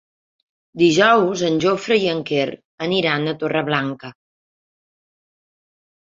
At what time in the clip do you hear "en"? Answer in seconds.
1.49-1.57, 2.13-2.23